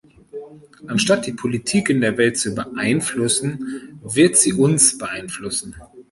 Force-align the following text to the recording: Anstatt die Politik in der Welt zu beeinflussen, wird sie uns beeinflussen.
Anstatt 0.87 1.27
die 1.27 1.31
Politik 1.33 1.87
in 1.91 2.01
der 2.01 2.17
Welt 2.17 2.35
zu 2.35 2.55
beeinflussen, 2.55 3.99
wird 4.01 4.35
sie 4.35 4.51
uns 4.53 4.97
beeinflussen. 4.97 5.75